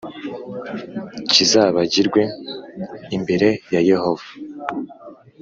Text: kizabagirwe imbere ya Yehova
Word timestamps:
kizabagirwe 1.31 2.21
imbere 3.15 3.47
ya 3.73 3.81
Yehova 3.89 4.27